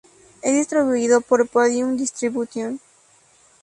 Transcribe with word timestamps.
Es 0.41 0.51
distribuido 0.55 1.21
por 1.21 1.47
Podium 1.47 1.95
Distribution. 1.95 2.79